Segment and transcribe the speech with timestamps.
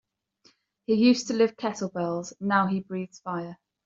[0.87, 3.59] He used to lift kettlebells now he breathes fire.